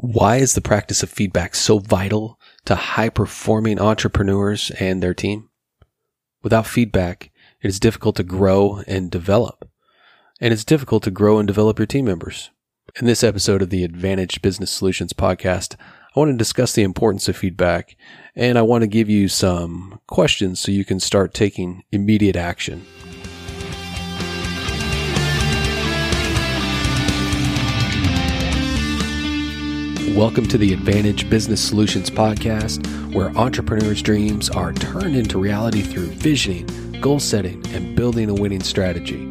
Why 0.00 0.36
is 0.36 0.54
the 0.54 0.60
practice 0.60 1.02
of 1.02 1.10
feedback 1.10 1.56
so 1.56 1.80
vital 1.80 2.38
to 2.66 2.76
high 2.76 3.08
performing 3.08 3.80
entrepreneurs 3.80 4.70
and 4.78 5.02
their 5.02 5.12
team? 5.12 5.48
Without 6.40 6.68
feedback, 6.68 7.32
it 7.60 7.66
is 7.66 7.80
difficult 7.80 8.14
to 8.14 8.22
grow 8.22 8.80
and 8.86 9.10
develop. 9.10 9.68
And 10.40 10.54
it's 10.54 10.64
difficult 10.64 11.02
to 11.02 11.10
grow 11.10 11.40
and 11.40 11.48
develop 11.48 11.80
your 11.80 11.86
team 11.86 12.04
members. 12.04 12.50
In 13.00 13.06
this 13.06 13.24
episode 13.24 13.60
of 13.60 13.70
the 13.70 13.82
Advantage 13.82 14.40
Business 14.40 14.70
Solutions 14.70 15.12
podcast, 15.12 15.74
I 16.14 16.20
want 16.20 16.30
to 16.30 16.36
discuss 16.36 16.74
the 16.74 16.84
importance 16.84 17.28
of 17.28 17.36
feedback 17.36 17.96
and 18.36 18.56
I 18.56 18.62
want 18.62 18.82
to 18.82 18.88
give 18.88 19.10
you 19.10 19.26
some 19.26 19.98
questions 20.06 20.60
so 20.60 20.70
you 20.70 20.84
can 20.84 21.00
start 21.00 21.34
taking 21.34 21.82
immediate 21.90 22.36
action. 22.36 22.86
Welcome 30.16 30.48
to 30.48 30.58
the 30.58 30.72
Advantage 30.72 31.30
Business 31.30 31.60
Solutions 31.60 32.10
Podcast, 32.10 33.14
where 33.14 33.28
entrepreneurs' 33.36 34.02
dreams 34.02 34.50
are 34.50 34.72
turned 34.72 35.14
into 35.14 35.38
reality 35.38 35.82
through 35.82 36.06
visioning, 36.06 36.66
goal 37.00 37.20
setting, 37.20 37.64
and 37.68 37.94
building 37.94 38.28
a 38.28 38.34
winning 38.34 38.62
strategy. 38.62 39.22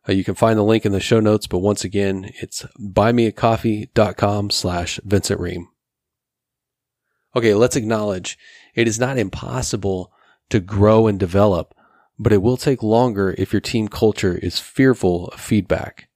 Uh, 0.08 0.12
you 0.12 0.24
can 0.24 0.34
find 0.34 0.58
the 0.58 0.62
link 0.62 0.86
in 0.86 0.92
the 0.92 1.00
show 1.00 1.20
notes, 1.20 1.46
but 1.46 1.58
once 1.58 1.84
again, 1.84 2.30
it's 2.40 2.64
buymeacoffee.com 2.80 4.50
slash 4.50 4.98
Vincent 5.04 5.40
Ream. 5.40 5.68
Okay, 7.36 7.54
let's 7.54 7.76
acknowledge 7.76 8.38
it 8.74 8.88
is 8.88 8.98
not 8.98 9.18
impossible 9.18 10.10
to 10.48 10.58
grow 10.58 11.06
and 11.06 11.20
develop, 11.20 11.74
but 12.18 12.32
it 12.32 12.42
will 12.42 12.56
take 12.56 12.82
longer 12.82 13.34
if 13.38 13.52
your 13.52 13.60
team 13.60 13.88
culture 13.88 14.36
is 14.36 14.58
fearful 14.58 15.28
of 15.28 15.40
feedback. 15.40 16.08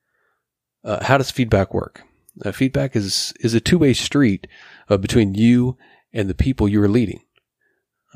Uh, 0.82 1.04
how 1.04 1.18
does 1.18 1.30
feedback 1.30 1.72
work? 1.72 2.02
Uh, 2.42 2.52
feedback 2.52 2.96
is 2.96 3.32
is 3.40 3.54
a 3.54 3.60
two 3.60 3.78
way 3.78 3.92
street 3.92 4.46
uh, 4.88 4.96
between 4.96 5.34
you 5.34 5.76
and 6.12 6.28
the 6.28 6.34
people 6.34 6.68
you 6.68 6.82
are 6.82 6.88
leading. 6.88 7.20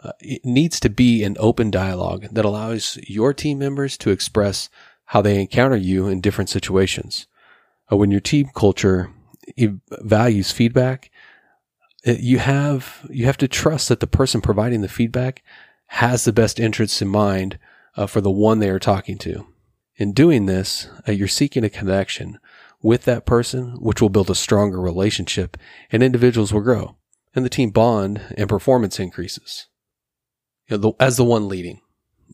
Uh, 0.03 0.13
it 0.21 0.45
needs 0.45 0.79
to 0.81 0.89
be 0.89 1.25
an 1.25 1.37
open 1.41 1.71
dialogue 1.71 2.27
that 2.31 2.45
allows 2.45 2.99
your 3.09 3.35
team 3.35 3.59
members 3.59 3.99
to 3.99 4.11
express 4.11 4.69
how 5.07 5.21
they 5.21 5.41
encounter 5.41 5.77
you 5.77 6.07
in 6.07 6.21
different 6.21 6.51
situations. 6.51 7.27
Uh, 7.91 7.97
when 7.97 8.11
your 8.11 8.21
team 8.21 8.49
culture 8.55 9.11
values 10.03 10.53
feedback, 10.53 11.11
uh, 12.07 12.13
you 12.19 12.39
have 12.39 13.07
you 13.11 13.27
have 13.27 13.39
to 13.39 13.49
trust 13.49 13.89
that 13.89 14.01
the 14.01 14.07
person 14.07 14.41
providing 14.41 14.83
the 14.83 14.89
feedback 14.89 15.43
has 15.87 16.25
the 16.25 16.33
best 16.33 16.61
interests 16.61 17.01
in 17.03 17.09
mind 17.09 17.59
uh, 17.97 18.07
for 18.07 18.21
the 18.21 18.31
one 18.31 18.59
they 18.59 18.71
are 18.71 18.79
talking 18.79 19.19
to. 19.19 19.47
In 19.97 20.13
doing 20.13 20.47
this, 20.47 20.89
you're 21.09 21.27
seeking 21.27 21.65
a 21.65 21.71
connection 21.71 22.39
with 22.83 23.05
that 23.05 23.27
person, 23.27 23.73
which 23.81 24.01
will 24.01 24.09
build 24.09 24.31
a 24.31 24.35
stronger 24.35 24.81
relationship 24.81 25.57
and 25.91 26.03
individuals 26.03 26.53
will 26.53 26.61
grow 26.61 26.97
and 27.35 27.45
the 27.45 27.51
team 27.51 27.71
bond 27.71 28.21
and 28.37 28.49
performance 28.49 28.99
increases. 28.99 29.67
You 30.69 30.77
know, 30.77 30.91
the, 30.91 31.05
as 31.05 31.17
the 31.17 31.25
one 31.25 31.49
leading, 31.49 31.81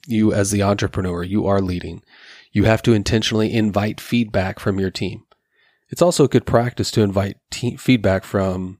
you 0.07 0.33
as 0.33 0.51
the 0.51 0.63
entrepreneur, 0.63 1.23
you 1.23 1.47
are 1.47 1.61
leading. 1.61 2.03
You 2.53 2.65
have 2.65 2.83
to 2.83 2.93
intentionally 2.93 3.53
invite 3.53 4.01
feedback 4.01 4.59
from 4.59 4.79
your 4.79 4.91
team. 4.91 5.25
It's 5.91 6.03
also 6.03 6.25
a 6.25 6.29
good 6.29 6.47
practice 6.47 6.91
to 6.93 7.03
invite 7.03 7.37
te- 7.51 7.77
feedback 7.77 8.25
from 8.25 8.79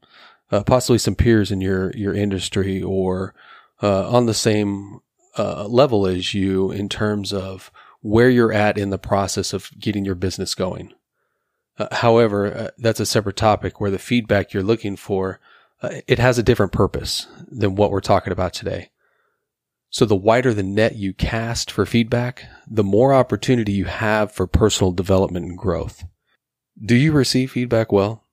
uh, 0.51 0.63
possibly 0.65 0.99
some 0.99 1.15
peers 1.15 1.51
in 1.51 1.61
your, 1.61 1.93
your 1.95 2.15
industry 2.15 2.83
or 2.83 3.35
uh, 3.83 4.09
on 4.09 4.27
the 4.27 4.35
same 4.35 5.01
uh, 5.37 5.67
level 5.67 6.07
as 6.07 6.33
you 6.33 6.71
in 6.71 6.89
terms 6.89 7.33
of 7.33 7.71
where 8.01 8.31
you're 8.31 8.53
at 8.53 8.79
in 8.79 8.91
the 8.91 8.99
process 8.99 9.53
of 9.53 9.71
getting 9.79 10.05
your 10.05 10.15
business 10.15 10.55
going. 10.55 10.93
Uh, 11.79 11.89
however, 11.91 12.55
uh, 12.55 12.71
that's 12.79 13.01
a 13.01 13.07
separate 13.07 13.37
topic 13.37 13.81
where 13.81 13.91
the 13.91 13.99
feedback 13.99 14.53
you're 14.53 14.63
looking 14.63 14.97
for, 14.97 15.41
uh, 15.83 16.01
it 16.07 16.19
has 16.19 16.39
a 16.39 16.43
different 16.43 16.73
purpose 16.73 17.27
than 17.49 17.75
what 17.75 17.91
we're 17.91 18.01
talking 18.01 18.33
about 18.33 18.53
today. 18.53 18.91
So 19.91 20.05
the 20.05 20.17
wider 20.17 20.53
the 20.53 20.63
net 20.63 20.97
you 20.97 21.13
cast 21.13 21.71
for 21.71 21.87
feedback, 21.87 22.45
the 22.67 22.83
more 22.83 23.15
opportunity 23.15 23.73
you 23.73 23.85
have 23.85 24.33
for 24.33 24.47
personal 24.47 24.93
development 24.93 25.47
and 25.47 25.59
growth. 25.59 26.05
Do 26.85 26.97
you 26.97 27.13
receive 27.13 27.53
feedback 27.53 27.93
well? 27.93 28.25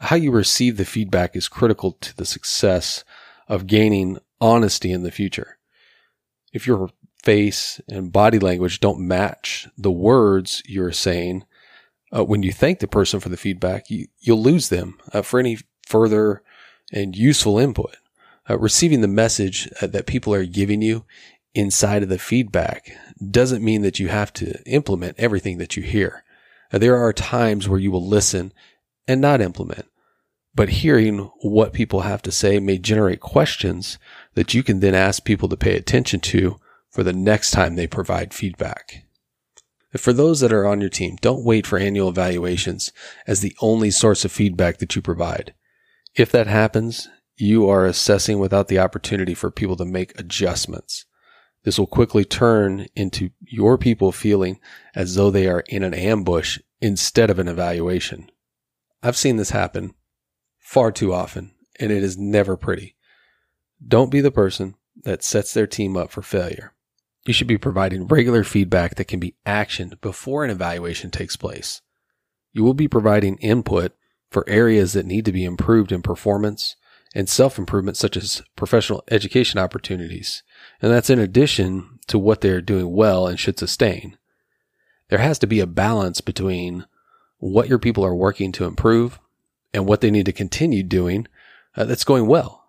How 0.00 0.16
you 0.16 0.30
receive 0.30 0.76
the 0.76 0.84
feedback 0.84 1.34
is 1.34 1.48
critical 1.48 1.92
to 1.92 2.16
the 2.16 2.26
success 2.26 3.04
of 3.48 3.66
gaining 3.66 4.18
honesty 4.40 4.92
in 4.92 5.02
the 5.02 5.10
future. 5.10 5.58
If 6.52 6.66
your 6.66 6.90
face 7.22 7.80
and 7.88 8.12
body 8.12 8.38
language 8.38 8.80
don't 8.80 9.00
match 9.00 9.68
the 9.78 9.92
words 9.92 10.62
you're 10.66 10.92
saying, 10.92 11.44
uh, 12.14 12.24
when 12.24 12.42
you 12.42 12.52
thank 12.52 12.80
the 12.80 12.88
person 12.88 13.20
for 13.20 13.28
the 13.28 13.36
feedback, 13.36 13.90
you, 13.90 14.06
you'll 14.20 14.42
lose 14.42 14.68
them 14.68 14.98
uh, 15.12 15.22
for 15.22 15.40
any 15.40 15.58
further 15.86 16.42
and 16.92 17.16
useful 17.16 17.58
input. 17.58 17.96
Uh, 18.48 18.58
receiving 18.58 19.00
the 19.00 19.08
message 19.08 19.68
uh, 19.80 19.86
that 19.86 20.06
people 20.06 20.34
are 20.34 20.44
giving 20.44 20.82
you 20.82 21.04
inside 21.54 22.02
of 22.02 22.08
the 22.08 22.18
feedback 22.18 22.92
doesn't 23.30 23.64
mean 23.64 23.82
that 23.82 23.98
you 23.98 24.08
have 24.08 24.32
to 24.32 24.60
implement 24.64 25.18
everything 25.18 25.58
that 25.58 25.76
you 25.76 25.82
hear. 25.82 26.24
Uh, 26.72 26.78
there 26.78 26.96
are 26.96 27.12
times 27.12 27.68
where 27.68 27.78
you 27.78 27.90
will 27.90 28.06
listen 28.06 28.52
and 29.06 29.20
not 29.20 29.40
implement, 29.40 29.86
but 30.54 30.68
hearing 30.70 31.30
what 31.42 31.72
people 31.72 32.00
have 32.00 32.22
to 32.22 32.32
say 32.32 32.58
may 32.58 32.78
generate 32.78 33.20
questions 33.20 33.98
that 34.34 34.54
you 34.54 34.62
can 34.62 34.80
then 34.80 34.94
ask 34.94 35.24
people 35.24 35.48
to 35.48 35.56
pay 35.56 35.76
attention 35.76 36.20
to 36.20 36.58
for 36.90 37.02
the 37.02 37.12
next 37.12 37.52
time 37.52 37.76
they 37.76 37.86
provide 37.86 38.34
feedback. 38.34 39.04
For 39.96 40.12
those 40.12 40.40
that 40.40 40.52
are 40.52 40.66
on 40.66 40.80
your 40.80 40.90
team, 40.90 41.16
don't 41.20 41.44
wait 41.44 41.66
for 41.66 41.78
annual 41.78 42.08
evaluations 42.08 42.92
as 43.26 43.40
the 43.40 43.54
only 43.60 43.90
source 43.90 44.24
of 44.24 44.32
feedback 44.32 44.78
that 44.78 44.96
you 44.96 45.02
provide. 45.02 45.54
If 46.14 46.32
that 46.32 46.46
happens, 46.46 47.08
you 47.36 47.68
are 47.68 47.86
assessing 47.86 48.38
without 48.38 48.68
the 48.68 48.78
opportunity 48.78 49.34
for 49.34 49.50
people 49.50 49.76
to 49.76 49.84
make 49.84 50.18
adjustments. 50.18 51.04
This 51.64 51.78
will 51.78 51.86
quickly 51.86 52.24
turn 52.24 52.86
into 52.96 53.30
your 53.40 53.78
people 53.78 54.12
feeling 54.12 54.58
as 54.94 55.14
though 55.14 55.30
they 55.30 55.46
are 55.46 55.62
in 55.68 55.82
an 55.82 55.94
ambush 55.94 56.58
instead 56.80 57.30
of 57.30 57.38
an 57.38 57.48
evaluation. 57.48 58.30
I've 59.02 59.16
seen 59.16 59.36
this 59.36 59.50
happen 59.50 59.94
far 60.58 60.90
too 60.90 61.12
often, 61.12 61.54
and 61.78 61.92
it 61.92 62.02
is 62.02 62.16
never 62.16 62.56
pretty. 62.56 62.96
Don't 63.86 64.10
be 64.10 64.20
the 64.20 64.30
person 64.30 64.74
that 65.04 65.22
sets 65.22 65.52
their 65.52 65.66
team 65.66 65.96
up 65.96 66.10
for 66.10 66.22
failure. 66.22 66.74
You 67.24 67.32
should 67.32 67.46
be 67.46 67.58
providing 67.58 68.06
regular 68.06 68.42
feedback 68.42 68.96
that 68.96 69.06
can 69.06 69.20
be 69.20 69.36
actioned 69.46 70.00
before 70.00 70.44
an 70.44 70.50
evaluation 70.50 71.10
takes 71.10 71.36
place. 71.36 71.80
You 72.52 72.64
will 72.64 72.74
be 72.74 72.88
providing 72.88 73.36
input 73.38 73.92
for 74.30 74.48
areas 74.48 74.92
that 74.94 75.06
need 75.06 75.24
to 75.26 75.32
be 75.32 75.44
improved 75.44 75.92
in 75.92 76.02
performance 76.02 76.76
and 77.14 77.28
self 77.28 77.58
improvement, 77.58 77.96
such 77.96 78.16
as 78.16 78.42
professional 78.56 79.04
education 79.10 79.60
opportunities. 79.60 80.42
And 80.80 80.90
that's 80.90 81.10
in 81.10 81.18
addition 81.18 82.00
to 82.08 82.18
what 82.18 82.40
they 82.40 82.50
are 82.50 82.60
doing 82.60 82.92
well 82.92 83.26
and 83.26 83.38
should 83.38 83.58
sustain. 83.58 84.16
There 85.08 85.18
has 85.18 85.38
to 85.40 85.46
be 85.46 85.60
a 85.60 85.66
balance 85.66 86.20
between 86.20 86.86
what 87.38 87.68
your 87.68 87.78
people 87.78 88.04
are 88.04 88.14
working 88.14 88.50
to 88.52 88.64
improve 88.64 89.20
and 89.74 89.86
what 89.86 90.00
they 90.00 90.10
need 90.10 90.26
to 90.26 90.32
continue 90.32 90.82
doing 90.82 91.26
uh, 91.76 91.84
that's 91.84 92.04
going 92.04 92.26
well. 92.26 92.61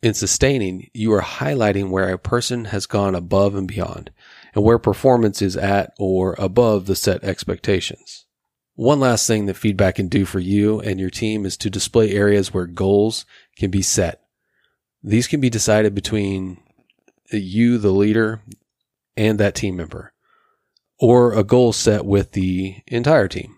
In 0.00 0.14
sustaining, 0.14 0.90
you 0.94 1.12
are 1.12 1.22
highlighting 1.22 1.90
where 1.90 2.10
a 2.10 2.18
person 2.18 2.66
has 2.66 2.86
gone 2.86 3.16
above 3.16 3.56
and 3.56 3.66
beyond 3.66 4.12
and 4.54 4.62
where 4.62 4.78
performance 4.78 5.42
is 5.42 5.56
at 5.56 5.92
or 5.98 6.36
above 6.38 6.86
the 6.86 6.94
set 6.94 7.24
expectations. 7.24 8.24
One 8.76 9.00
last 9.00 9.26
thing 9.26 9.46
that 9.46 9.56
feedback 9.56 9.96
can 9.96 10.06
do 10.06 10.24
for 10.24 10.38
you 10.38 10.78
and 10.80 11.00
your 11.00 11.10
team 11.10 11.44
is 11.44 11.56
to 11.58 11.70
display 11.70 12.12
areas 12.12 12.54
where 12.54 12.66
goals 12.66 13.26
can 13.56 13.72
be 13.72 13.82
set. 13.82 14.20
These 15.02 15.26
can 15.26 15.40
be 15.40 15.50
decided 15.50 15.96
between 15.96 16.58
you, 17.32 17.76
the 17.78 17.90
leader, 17.90 18.40
and 19.16 19.40
that 19.40 19.56
team 19.56 19.76
member, 19.76 20.12
or 21.00 21.32
a 21.32 21.42
goal 21.42 21.72
set 21.72 22.04
with 22.04 22.32
the 22.32 22.76
entire 22.86 23.26
team. 23.26 23.56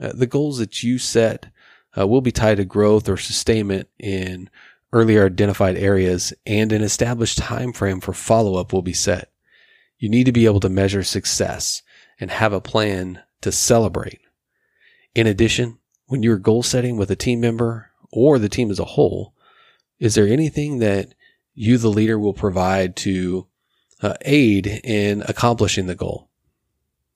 Uh, 0.00 0.12
the 0.14 0.26
goals 0.26 0.58
that 0.58 0.82
you 0.82 0.98
set 0.98 1.50
uh, 1.96 2.06
will 2.06 2.22
be 2.22 2.32
tied 2.32 2.56
to 2.56 2.64
growth 2.64 3.06
or 3.06 3.18
sustainment 3.18 3.88
in 3.98 4.48
earlier 4.94 5.26
identified 5.26 5.76
areas 5.76 6.32
and 6.46 6.72
an 6.72 6.80
established 6.80 7.36
time 7.36 7.72
frame 7.72 8.00
for 8.00 8.12
follow-up 8.12 8.72
will 8.72 8.80
be 8.80 8.92
set. 8.92 9.32
You 9.98 10.08
need 10.08 10.24
to 10.24 10.32
be 10.32 10.46
able 10.46 10.60
to 10.60 10.68
measure 10.68 11.02
success 11.02 11.82
and 12.20 12.30
have 12.30 12.52
a 12.52 12.60
plan 12.60 13.20
to 13.40 13.50
celebrate. 13.50 14.20
In 15.14 15.26
addition, 15.26 15.78
when 16.06 16.22
you're 16.22 16.38
goal 16.38 16.62
setting 16.62 16.96
with 16.96 17.10
a 17.10 17.16
team 17.16 17.40
member 17.40 17.90
or 18.12 18.38
the 18.38 18.48
team 18.48 18.70
as 18.70 18.78
a 18.78 18.84
whole, 18.84 19.34
is 19.98 20.14
there 20.14 20.28
anything 20.28 20.78
that 20.78 21.14
you, 21.54 21.76
the 21.76 21.88
leader, 21.88 22.18
will 22.18 22.32
provide 22.32 22.94
to 22.96 23.48
uh, 24.00 24.14
aid 24.22 24.66
in 24.84 25.22
accomplishing 25.22 25.86
the 25.86 25.94
goal? 25.96 26.28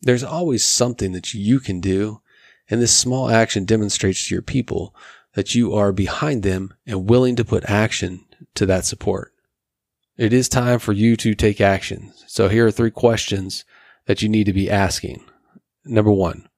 There's 0.03 0.25
always 0.25 0.65
something 0.65 1.13
that 1.13 1.33
you 1.33 1.61
can 1.61 1.81
do, 1.81 2.23
and 2.69 2.83
this 2.83 2.97
small 2.97 3.31
action 3.31 3.65
demonstrates 3.65 4.27
to 4.27 4.35
your 4.35 4.43
people 4.43 4.95
that 5.35 5.55
you 5.55 5.75
are 5.75 5.93
behind 5.93 6.43
them 6.43 6.75
and 6.87 7.09
willing 7.09 7.37
to 7.37 7.45
put 7.45 7.65
action 7.69 8.25
to 8.55 8.67
that 8.67 8.85
support. 8.85 9.33
It 10.17 10.33
is 10.33 10.49
time 10.49 10.79
for 10.79 10.93
you 10.93 11.17
to 11.17 11.35
take 11.35 11.61
action. 11.61 12.13
So 12.27 12.49
here 12.49 12.67
are 12.67 12.73
three 12.73 12.91
questions 12.91 13.65
that 14.07 14.21
you 14.23 14.29
need 14.29 14.45
to 14.45 14.53
be 14.53 14.71
asking. 14.71 15.25
Number 15.85 16.11
one, 16.11 16.49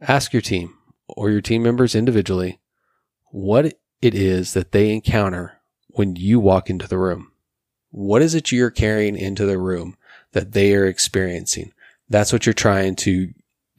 ask 0.00 0.32
your 0.32 0.42
team 0.42 0.74
or 1.08 1.30
your 1.30 1.40
team 1.40 1.62
members 1.62 1.94
individually 1.94 2.60
what 3.30 3.78
it 4.02 4.14
is 4.14 4.52
that 4.52 4.72
they 4.72 4.92
encounter 4.92 5.60
when 5.88 6.16
you 6.16 6.38
walk 6.38 6.68
into 6.68 6.86
the 6.86 6.98
room. 6.98 7.32
What 7.90 8.22
is 8.22 8.34
it 8.34 8.52
you're 8.52 8.70
carrying 8.70 9.16
into 9.16 9.46
the 9.46 9.58
room 9.58 9.96
that 10.32 10.52
they 10.52 10.74
are 10.74 10.86
experiencing? 10.86 11.72
That's 12.08 12.32
what 12.32 12.46
you're 12.46 12.52
trying 12.52 12.96
to 12.96 13.32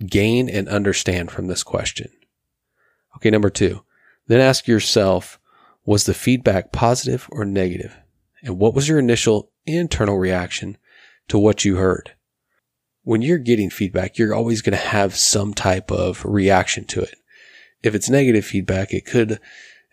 gain 0.06 0.50
and 0.50 0.68
understand 0.68 1.32
from 1.32 1.48
this 1.48 1.64
question. 1.64 2.10
Okay, 3.16 3.30
number 3.30 3.50
two, 3.50 3.84
then 4.30 4.40
ask 4.40 4.68
yourself, 4.68 5.40
was 5.86 6.06
the 6.06 6.14
feedback 6.14 6.72
positive 6.72 7.28
or 7.32 7.44
negative? 7.44 7.98
And 8.44 8.60
what 8.60 8.76
was 8.76 8.88
your 8.88 9.00
initial 9.00 9.52
internal 9.66 10.18
reaction 10.18 10.78
to 11.28 11.38
what 11.38 11.66
you 11.66 11.76
heard? 11.78 12.14
When 13.04 13.24
you're 13.24 13.40
getting 13.40 13.72
feedback, 13.72 14.18
you're 14.18 14.36
always 14.36 14.62
going 14.62 14.78
to 14.78 14.86
have 14.86 15.16
some 15.16 15.54
type 15.54 15.92
of 15.92 16.24
reaction 16.24 16.86
to 16.86 17.02
it. 17.02 17.16
If 17.82 17.96
it's 17.96 18.10
negative 18.10 18.46
feedback, 18.46 18.94
it 18.94 19.06
could 19.06 19.40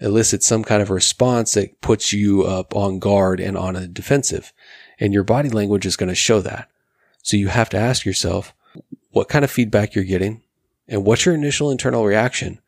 elicit 0.01 0.43
some 0.43 0.63
kind 0.63 0.83
of 0.83 0.91
response 0.91 1.55
that 1.55 1.81
puts 1.81 2.13
you 2.13 2.43
up 2.43 2.77
on 2.77 2.99
guard 2.99 3.41
and 3.41 3.57
on 3.57 3.75
a 3.75 3.89
defensive. 3.89 4.53
And 5.01 5.15
your 5.15 5.25
body 5.25 5.49
language 5.49 5.87
is 5.87 5.97
going 5.97 6.11
to 6.11 6.15
show 6.15 6.43
that. 6.43 6.69
So 7.23 7.39
you 7.39 7.49
have 7.49 7.71
to 7.71 7.79
ask 7.79 8.05
yourself 8.05 8.55
what 9.13 9.31
kind 9.31 9.47
of 9.47 9.51
feedback 9.51 9.95
you're 9.95 10.05
getting 10.05 10.43
and 10.87 11.07
what's 11.07 11.25
your 11.25 11.35
initial 11.35 11.71
internal 11.71 12.05
reaction? 12.05 12.61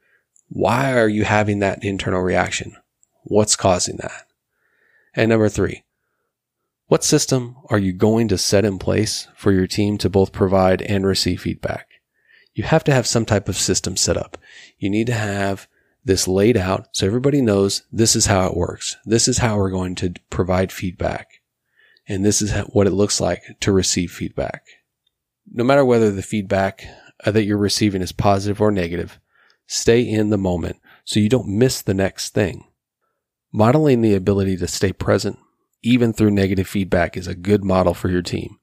Why 0.48 0.98
are 0.98 1.08
you 1.08 1.24
having 1.24 1.58
that 1.58 1.84
internal 1.84 2.22
reaction? 2.22 2.76
What's 3.24 3.56
causing 3.56 3.96
that? 3.98 4.26
And 5.14 5.28
number 5.28 5.48
three, 5.48 5.84
what 6.86 7.04
system 7.04 7.56
are 7.68 7.78
you 7.78 7.92
going 7.92 8.28
to 8.28 8.38
set 8.38 8.64
in 8.64 8.78
place 8.78 9.28
for 9.36 9.52
your 9.52 9.66
team 9.66 9.98
to 9.98 10.08
both 10.08 10.32
provide 10.32 10.80
and 10.82 11.06
receive 11.06 11.42
feedback? 11.42 11.86
You 12.54 12.64
have 12.64 12.82
to 12.84 12.92
have 12.92 13.06
some 13.06 13.26
type 13.26 13.48
of 13.48 13.56
system 13.56 13.96
set 13.96 14.16
up. 14.16 14.38
You 14.78 14.88
need 14.88 15.06
to 15.08 15.14
have 15.14 15.68
this 16.04 16.26
laid 16.26 16.56
out 16.56 16.88
so 16.92 17.06
everybody 17.06 17.42
knows 17.42 17.82
this 17.92 18.16
is 18.16 18.26
how 18.26 18.46
it 18.46 18.56
works. 18.56 18.96
This 19.04 19.28
is 19.28 19.38
how 19.38 19.58
we're 19.58 19.70
going 19.70 19.94
to 19.96 20.14
provide 20.30 20.72
feedback. 20.72 21.28
And 22.08 22.24
this 22.24 22.40
is 22.40 22.52
what 22.68 22.86
it 22.86 22.92
looks 22.92 23.20
like 23.20 23.42
to 23.60 23.70
receive 23.70 24.10
feedback. 24.10 24.62
No 25.52 25.62
matter 25.62 25.84
whether 25.84 26.10
the 26.10 26.22
feedback 26.22 26.84
that 27.24 27.44
you're 27.44 27.58
receiving 27.58 28.00
is 28.00 28.12
positive 28.12 28.62
or 28.62 28.70
negative, 28.70 29.20
Stay 29.68 30.00
in 30.00 30.30
the 30.30 30.38
moment 30.38 30.80
so 31.04 31.20
you 31.20 31.28
don't 31.28 31.46
miss 31.46 31.82
the 31.82 31.92
next 31.92 32.32
thing. 32.32 32.64
Modeling 33.52 34.00
the 34.00 34.14
ability 34.14 34.56
to 34.56 34.66
stay 34.66 34.92
present, 34.92 35.38
even 35.82 36.12
through 36.12 36.30
negative 36.30 36.66
feedback, 36.66 37.16
is 37.16 37.26
a 37.26 37.34
good 37.34 37.62
model 37.62 37.92
for 37.92 38.08
your 38.08 38.22
team, 38.22 38.58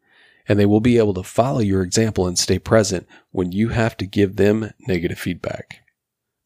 and 0.48 0.60
they 0.60 0.66
will 0.66 0.82
be 0.82 0.98
able 0.98 1.14
to 1.14 1.24
follow 1.24 1.60
your 1.60 1.84
example 1.84 2.28
and 2.28 2.40
stay 2.40 2.58
present 2.58 3.08
when 3.30 3.52
you 3.52 3.70
have 3.70 3.96
to 3.98 4.08
give 4.08 4.36
them 4.36 4.72
negative 4.88 5.20
feedback. 5.20 5.82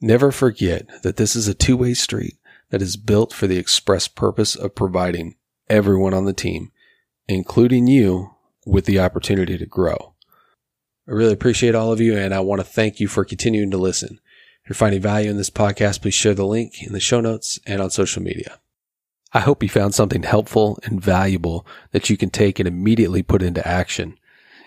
Never 0.01 0.29
forget 0.31 0.87
that 1.03 1.15
this 1.15 1.37
is 1.37 1.47
a 1.47 1.53
two 1.53 1.77
way 1.77 1.93
street 1.93 2.35
that 2.69 2.81
is 2.81 2.97
built 2.97 3.33
for 3.33 3.47
the 3.47 3.57
express 3.57 4.09
purpose 4.09 4.55
of 4.55 4.75
providing 4.75 5.35
everyone 5.69 6.13
on 6.13 6.25
the 6.25 6.33
team, 6.33 6.71
including 7.29 7.87
you, 7.87 8.31
with 8.65 8.85
the 8.85 8.99
opportunity 8.99 9.57
to 9.57 9.65
grow. 9.65 10.15
I 11.07 11.11
really 11.11 11.33
appreciate 11.33 11.75
all 11.75 11.93
of 11.93 12.01
you, 12.01 12.17
and 12.17 12.33
I 12.33 12.41
want 12.41 12.59
to 12.59 12.67
thank 12.67 12.99
you 12.99 13.07
for 13.07 13.25
continuing 13.25 13.71
to 13.71 13.77
listen. 13.77 14.19
You're 14.69 14.75
finding 14.75 15.01
value 15.01 15.31
in 15.31 15.37
this 15.37 15.49
podcast, 15.49 16.03
please 16.03 16.13
share 16.13 16.35
the 16.35 16.45
link 16.45 16.83
in 16.83 16.93
the 16.93 16.99
show 16.99 17.19
notes 17.19 17.59
and 17.65 17.81
on 17.81 17.89
social 17.89 18.21
media. 18.21 18.59
I 19.33 19.39
hope 19.39 19.63
you 19.63 19.69
found 19.69 19.95
something 19.95 20.21
helpful 20.21 20.77
and 20.83 21.01
valuable 21.01 21.65
that 21.91 22.07
you 22.11 22.17
can 22.17 22.29
take 22.29 22.59
and 22.59 22.67
immediately 22.67 23.23
put 23.23 23.41
into 23.41 23.67
action. 23.67 24.19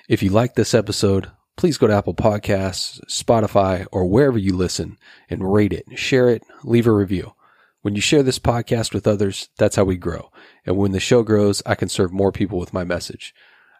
If 0.09 0.21
you 0.21 0.31
like 0.31 0.57
this 0.57 0.75
episode, 0.75 1.31
please 1.57 1.79
go 1.79 1.87
to 1.87 1.95
Apple 1.95 2.15
Podcasts, 2.15 3.01
Spotify, 3.09 3.87
or 3.93 4.05
wherever 4.05 4.39
you 4.39 4.57
listen 4.57 4.99
and 5.31 5.53
rate 5.53 5.73
it, 5.73 5.85
share 5.95 6.29
it, 6.31 6.43
leave 6.65 6.89
a 6.89 6.93
review. 6.93 7.35
When 7.83 7.95
you 7.95 8.01
share 8.01 8.25
this 8.25 8.41
podcast 8.41 8.93
with 8.93 9.07
others, 9.07 9.51
that's 9.57 9.77
how 9.77 9.85
we 9.85 9.97
grow. 9.97 10.33
And 10.67 10.77
when 10.77 10.91
the 10.91 10.99
show 10.99 11.23
grows, 11.23 11.63
I 11.65 11.77
can 11.77 11.89
serve 11.89 12.13
more 12.13 12.33
people 12.33 12.59
with 12.59 12.75
my 12.75 12.83
message. 12.83 13.33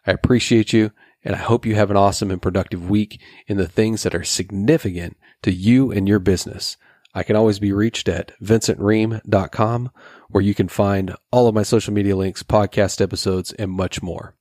I 0.07 0.11
appreciate 0.11 0.71
you 0.71 0.91
and 1.23 1.35
I 1.35 1.39
hope 1.39 1.65
you 1.65 1.75
have 1.75 1.91
an 1.91 1.97
awesome 1.97 2.31
and 2.31 2.41
productive 2.41 2.89
week 2.89 3.19
in 3.47 3.57
the 3.57 3.67
things 3.67 4.03
that 4.03 4.15
are 4.15 4.23
significant 4.23 5.17
to 5.43 5.51
you 5.51 5.91
and 5.91 6.07
your 6.07 6.19
business. 6.19 6.77
I 7.13 7.23
can 7.23 7.35
always 7.35 7.59
be 7.59 7.71
reached 7.71 8.09
at 8.09 8.31
vincentream.com 8.41 9.91
where 10.29 10.43
you 10.43 10.55
can 10.55 10.67
find 10.67 11.15
all 11.31 11.47
of 11.47 11.55
my 11.55 11.63
social 11.63 11.93
media 11.93 12.15
links, 12.15 12.41
podcast 12.41 12.99
episodes, 13.01 13.53
and 13.53 13.71
much 13.71 14.01
more. 14.01 14.35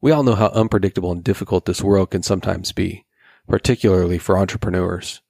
We 0.00 0.10
all 0.10 0.24
know 0.24 0.34
how 0.34 0.48
unpredictable 0.48 1.12
and 1.12 1.24
difficult 1.24 1.64
this 1.64 1.82
world 1.82 2.10
can 2.10 2.22
sometimes 2.22 2.72
be, 2.72 3.06
particularly 3.48 4.18
for 4.18 4.36
entrepreneurs. 4.36 5.22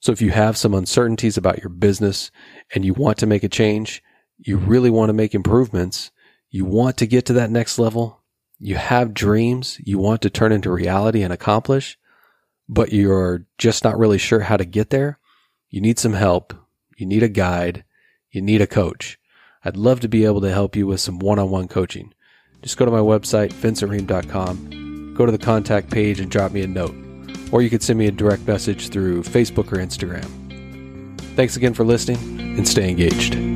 So 0.00 0.12
if 0.12 0.22
you 0.22 0.30
have 0.30 0.56
some 0.56 0.72
uncertainties 0.72 1.36
about 1.36 1.58
your 1.58 1.68
business 1.68 2.30
and 2.74 2.84
you 2.84 2.94
want 2.94 3.18
to 3.18 3.26
make 3.26 3.42
a 3.42 3.48
change, 3.48 4.02
you 4.38 4.56
really 4.56 4.90
want 4.90 5.08
to 5.08 5.14
make 5.14 5.34
improvements, 5.34 6.10
you 6.50 6.64
want 6.64 6.96
to 6.98 7.06
get 7.06 7.26
to 7.26 7.32
that 7.34 7.50
next 7.50 7.78
level, 7.78 8.22
you 8.58 8.76
have 8.76 9.14
dreams 9.14 9.78
you 9.84 9.98
want 9.98 10.22
to 10.22 10.30
turn 10.30 10.52
into 10.52 10.70
reality 10.70 11.22
and 11.22 11.32
accomplish, 11.32 11.98
but 12.68 12.92
you're 12.92 13.44
just 13.58 13.84
not 13.84 13.98
really 13.98 14.18
sure 14.18 14.40
how 14.40 14.56
to 14.56 14.64
get 14.64 14.90
there, 14.90 15.18
you 15.70 15.80
need 15.80 15.98
some 15.98 16.12
help. 16.12 16.54
You 16.96 17.06
need 17.06 17.22
a 17.22 17.28
guide. 17.28 17.84
You 18.30 18.42
need 18.42 18.60
a 18.60 18.66
coach. 18.66 19.18
I'd 19.64 19.76
love 19.76 20.00
to 20.00 20.08
be 20.08 20.24
able 20.24 20.40
to 20.42 20.52
help 20.52 20.76
you 20.76 20.86
with 20.86 21.00
some 21.00 21.18
one 21.18 21.38
on 21.38 21.50
one 21.50 21.68
coaching. 21.68 22.12
Just 22.62 22.76
go 22.76 22.84
to 22.84 22.90
my 22.90 22.98
website, 22.98 23.52
vincentream.com, 23.52 25.14
go 25.14 25.26
to 25.26 25.32
the 25.32 25.38
contact 25.38 25.90
page 25.90 26.20
and 26.20 26.30
drop 26.30 26.52
me 26.52 26.62
a 26.62 26.66
note. 26.66 26.94
Or 27.52 27.62
you 27.62 27.70
could 27.70 27.82
send 27.82 27.98
me 27.98 28.06
a 28.06 28.12
direct 28.12 28.46
message 28.46 28.88
through 28.88 29.22
Facebook 29.22 29.72
or 29.72 29.76
Instagram. 29.76 30.24
Thanks 31.36 31.56
again 31.56 31.74
for 31.74 31.84
listening 31.84 32.56
and 32.56 32.66
stay 32.66 32.88
engaged. 32.88 33.53